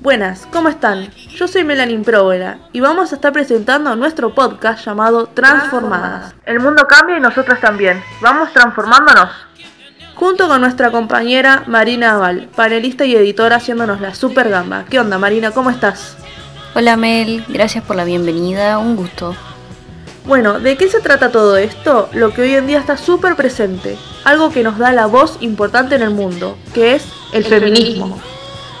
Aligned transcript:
Buenas, 0.00 0.48
¿cómo 0.52 0.68
están? 0.68 1.10
Yo 1.36 1.46
soy 1.46 1.64
Melanie 1.64 1.98
Próvola 2.00 2.58
y 2.72 2.80
vamos 2.80 3.12
a 3.12 3.16
estar 3.16 3.32
presentando 3.32 3.94
nuestro 3.94 4.34
podcast 4.34 4.84
llamado 4.84 5.26
Transformadas. 5.26 6.34
El 6.44 6.60
mundo 6.60 6.86
cambia 6.88 7.18
y 7.18 7.20
nosotros 7.20 7.60
también. 7.60 8.02
Vamos 8.20 8.52
transformándonos. 8.52 9.30
Junto 10.14 10.48
con 10.48 10.60
nuestra 10.60 10.90
compañera 10.90 11.62
Marina 11.66 12.12
Aval, 12.14 12.48
panelista 12.56 13.04
y 13.04 13.14
editora 13.14 13.56
haciéndonos 13.56 14.00
la 14.00 14.14
super 14.14 14.48
gamba. 14.48 14.84
¿Qué 14.88 14.98
onda 14.98 15.18
Marina? 15.18 15.52
¿Cómo 15.52 15.70
estás? 15.70 16.16
Hola 16.74 16.96
Mel, 16.96 17.44
gracias 17.48 17.84
por 17.84 17.96
la 17.96 18.04
bienvenida, 18.04 18.78
un 18.78 18.96
gusto. 18.96 19.36
Bueno, 20.26 20.60
¿de 20.60 20.76
qué 20.76 20.88
se 20.88 21.00
trata 21.00 21.30
todo 21.30 21.56
esto? 21.56 22.08
Lo 22.12 22.32
que 22.32 22.42
hoy 22.42 22.54
en 22.54 22.66
día 22.66 22.80
está 22.80 22.96
súper 22.96 23.36
presente, 23.36 23.96
algo 24.24 24.50
que 24.50 24.62
nos 24.62 24.78
da 24.78 24.92
la 24.92 25.06
voz 25.06 25.38
importante 25.40 25.94
en 25.94 26.02
el 26.02 26.10
mundo, 26.10 26.58
que 26.74 26.94
es 26.94 27.04
el, 27.32 27.44
feminismo. 27.44 28.18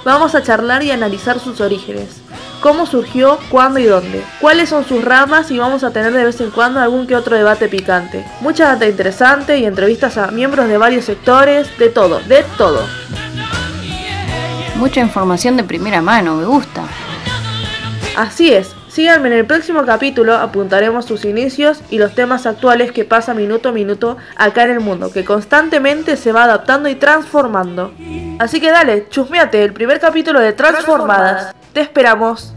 Vamos 0.04 0.34
a 0.34 0.42
charlar 0.42 0.82
y 0.82 0.90
analizar 0.90 1.38
sus 1.40 1.60
orígenes, 1.60 2.20
cómo 2.60 2.86
surgió, 2.86 3.38
cuándo 3.50 3.78
y 3.78 3.84
dónde, 3.84 4.24
cuáles 4.40 4.68
son 4.70 4.86
sus 4.86 5.04
ramas 5.04 5.50
y 5.50 5.58
vamos 5.58 5.84
a 5.84 5.90
tener 5.90 6.12
de 6.12 6.24
vez 6.24 6.40
en 6.40 6.50
cuando 6.50 6.80
algún 6.80 7.06
que 7.06 7.16
otro 7.16 7.36
debate 7.36 7.68
picante. 7.68 8.24
Mucha 8.40 8.66
data 8.66 8.86
interesante 8.86 9.58
y 9.58 9.66
entrevistas 9.66 10.16
a 10.16 10.30
miembros 10.30 10.68
de 10.68 10.78
varios 10.78 11.04
sectores, 11.04 11.68
de 11.78 11.88
todo, 11.88 12.20
de 12.20 12.44
todo. 12.56 12.80
Mucha 14.76 15.00
información 15.00 15.56
de 15.56 15.64
primera 15.64 16.00
mano, 16.00 16.36
me 16.36 16.44
gusta. 16.44 16.84
Así 18.16 18.52
es, 18.52 18.74
síganme 18.88 19.28
en 19.28 19.34
el 19.34 19.46
próximo 19.46 19.84
capítulo, 19.84 20.34
apuntaremos 20.34 21.04
sus 21.04 21.24
inicios 21.24 21.80
y 21.90 21.98
los 21.98 22.14
temas 22.14 22.46
actuales 22.46 22.92
que 22.92 23.04
pasa 23.04 23.34
minuto 23.34 23.68
a 23.68 23.72
minuto 23.72 24.16
acá 24.36 24.64
en 24.64 24.70
el 24.70 24.80
mundo, 24.80 25.12
que 25.12 25.24
constantemente 25.24 26.16
se 26.16 26.32
va 26.32 26.44
adaptando 26.44 26.88
y 26.88 26.94
transformando. 26.94 27.92
Así 28.38 28.60
que 28.60 28.70
dale, 28.70 29.08
chusmeate 29.08 29.62
el 29.62 29.72
primer 29.72 30.00
capítulo 30.00 30.40
de 30.40 30.52
Transformadas. 30.52 31.54
Te 31.72 31.80
esperamos. 31.80 32.54